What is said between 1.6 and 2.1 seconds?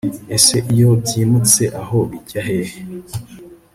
aho